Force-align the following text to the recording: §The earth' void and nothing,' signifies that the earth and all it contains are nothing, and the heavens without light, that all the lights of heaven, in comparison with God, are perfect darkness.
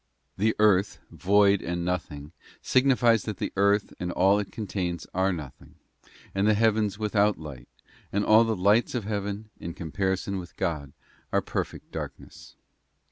§The 0.35 0.55
earth' 0.57 0.97
void 1.11 1.61
and 1.61 1.85
nothing,' 1.85 2.31
signifies 2.59 3.21
that 3.25 3.37
the 3.37 3.53
earth 3.55 3.93
and 3.99 4.11
all 4.11 4.39
it 4.39 4.51
contains 4.51 5.05
are 5.13 5.31
nothing, 5.31 5.75
and 6.33 6.47
the 6.47 6.55
heavens 6.55 6.97
without 6.97 7.37
light, 7.37 7.69
that 8.09 8.23
all 8.23 8.43
the 8.43 8.55
lights 8.55 8.95
of 8.95 9.03
heaven, 9.03 9.51
in 9.59 9.75
comparison 9.75 10.39
with 10.39 10.55
God, 10.57 10.93
are 11.31 11.39
perfect 11.43 11.91
darkness. 11.91 12.55